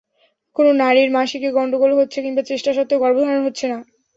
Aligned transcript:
কোনো 0.55 0.71
নারীর 0.79 1.09
মাসিকে 1.11 1.49
গন্ডগোল 1.57 1.91
হচ্ছে, 1.95 2.17
কিংবা 2.21 2.43
চেষ্টা 2.49 2.71
সত্ত্বেও 2.73 3.03
গর্ভধারণ 3.03 3.41
হচ্ছে 3.45 3.65
না। 3.71 3.77